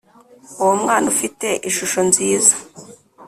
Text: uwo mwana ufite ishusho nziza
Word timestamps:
uwo 0.61 0.73
mwana 0.81 1.05
ufite 1.13 1.47
ishusho 1.69 1.99
nziza 2.09 2.53